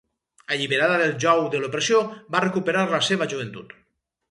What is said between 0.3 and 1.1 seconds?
Alliberada